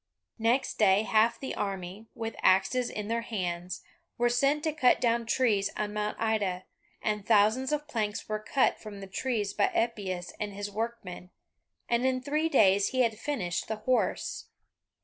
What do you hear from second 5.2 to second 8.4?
trees on Mount Ida, and thousands of planks were